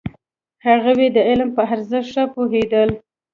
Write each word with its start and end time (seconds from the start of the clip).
هغوی 0.67 1.07
د 1.15 1.17
علم 1.29 1.49
په 1.55 1.61
ارزښت 1.73 2.09
ښه 2.13 2.23
پوهېدل. 2.33 2.89